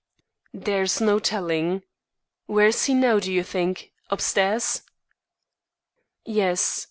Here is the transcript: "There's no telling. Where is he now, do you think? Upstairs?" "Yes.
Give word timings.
"There's 0.55 0.99
no 0.99 1.19
telling. 1.19 1.83
Where 2.47 2.65
is 2.65 2.85
he 2.85 2.95
now, 2.95 3.19
do 3.19 3.31
you 3.31 3.43
think? 3.43 3.91
Upstairs?" 4.09 4.81
"Yes. 6.25 6.79